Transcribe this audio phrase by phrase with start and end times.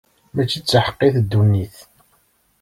[0.33, 1.75] Mačči d taḥeqqit ddunit.